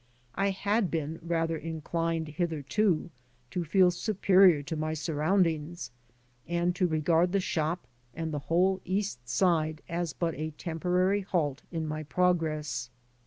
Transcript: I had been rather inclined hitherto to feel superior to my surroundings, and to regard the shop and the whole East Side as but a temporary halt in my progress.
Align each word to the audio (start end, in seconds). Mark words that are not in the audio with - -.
I 0.33 0.49
had 0.49 0.89
been 0.89 1.19
rather 1.21 1.55
inclined 1.55 2.29
hitherto 2.29 3.11
to 3.51 3.63
feel 3.63 3.91
superior 3.91 4.63
to 4.63 4.75
my 4.75 4.95
surroundings, 4.95 5.91
and 6.47 6.75
to 6.75 6.87
regard 6.87 7.33
the 7.33 7.39
shop 7.39 7.85
and 8.15 8.33
the 8.33 8.39
whole 8.49 8.81
East 8.83 9.29
Side 9.29 9.83
as 9.87 10.13
but 10.13 10.33
a 10.33 10.55
temporary 10.57 11.21
halt 11.21 11.61
in 11.71 11.85
my 11.85 12.01
progress. 12.01 12.89